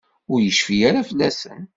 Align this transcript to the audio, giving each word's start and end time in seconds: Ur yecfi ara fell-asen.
Ur 0.31 0.39
yecfi 0.43 0.75
ara 0.87 1.07
fell-asen. 1.09 1.61